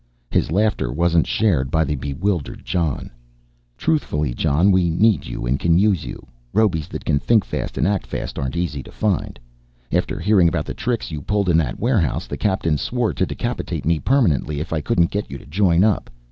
His 0.31 0.49
laughter 0.51 0.91
wasn't 0.91 1.27
shared 1.27 1.69
by 1.69 1.83
the 1.83 1.95
bewildered 1.95 2.65
Jon. 2.65 3.11
"Truthfully, 3.77 4.33
Jon, 4.33 4.71
we 4.71 4.89
need 4.89 5.27
you 5.27 5.45
and 5.45 5.59
can 5.59 5.77
use 5.77 6.03
you. 6.05 6.25
Robes 6.53 6.87
that 6.87 7.05
can 7.05 7.19
think 7.19 7.45
fast 7.45 7.77
and 7.77 7.87
act 7.87 8.07
fast 8.07 8.39
aren't 8.39 8.55
easy 8.55 8.81
to 8.81 8.91
find. 8.91 9.39
After 9.91 10.19
hearing 10.19 10.47
about 10.47 10.65
the 10.65 10.73
tricks 10.73 11.11
you 11.11 11.21
pulled 11.21 11.49
in 11.49 11.57
that 11.59 11.79
warehouse, 11.79 12.25
the 12.25 12.35
Captain 12.35 12.79
swore 12.79 13.13
to 13.13 13.27
decapitate 13.27 13.85
me 13.85 13.99
permanently 13.99 14.59
if 14.59 14.73
I 14.73 14.81
couldn't 14.81 15.11
get 15.11 15.29
you 15.29 15.37
to 15.37 15.45
join 15.45 15.83
up. 15.83 16.09